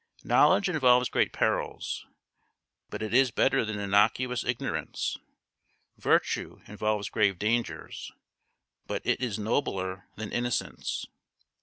[0.23, 2.07] Knowledge involves great perils,
[2.89, 5.15] but it is better than innocuous ignorance;
[5.95, 8.11] virtue involves grave dangers,
[8.87, 11.05] but it is nobler than innocence.